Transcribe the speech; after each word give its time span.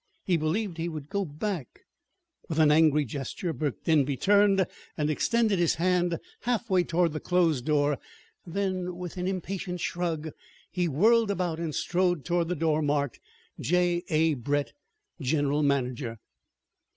He 0.25 0.35
believed 0.35 0.77
he 0.79 0.89
would 0.89 1.09
go 1.11 1.23
back 1.25 1.81
With 2.49 2.57
an 2.57 2.71
angry 2.71 3.05
gesture 3.05 3.53
Burke 3.53 3.83
Denby 3.83 4.17
turned 4.17 4.65
and 4.97 5.11
extended 5.11 5.59
his 5.59 5.75
hand 5.75 6.17
halfway 6.39 6.83
toward 6.83 7.13
the 7.13 7.19
closed 7.19 7.65
door. 7.65 7.99
Then, 8.43 8.95
with 8.95 9.17
an 9.17 9.27
impatient 9.27 9.79
shrug, 9.79 10.31
he 10.71 10.87
whirled 10.87 11.29
about 11.29 11.59
and 11.59 11.75
strode 11.75 12.25
toward 12.25 12.47
the 12.47 12.55
door 12.55 12.81
marked 12.81 13.19
"J. 13.59 14.01
A. 14.09 14.33
Brett, 14.33 14.73
General 15.21 15.61
Manager." 15.61 16.17